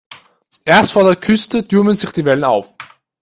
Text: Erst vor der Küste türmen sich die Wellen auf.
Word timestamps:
Erst 0.65 0.93
vor 0.93 1.03
der 1.03 1.15
Küste 1.15 1.67
türmen 1.67 1.95
sich 1.95 2.11
die 2.11 2.25
Wellen 2.25 2.43
auf. 2.43 2.73